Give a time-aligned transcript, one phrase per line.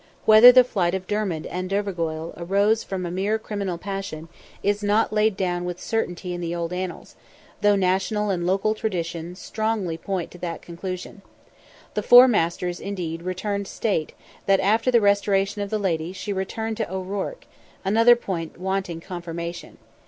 [0.25, 4.29] Whether the flight of Dermid and Dervorgoil arose from a mere criminal passion,
[4.63, 7.15] is not laid down with certainty in the old Annals,
[7.61, 11.21] though national and local tradition strongly point to that conclusion.
[11.93, 13.21] The Four Masters indeed
[13.67, 14.13] state
[14.47, 17.43] that after the restoration of the lady she "returned to O'Ruarc,"
[17.85, 19.77] another point wanting confirmation.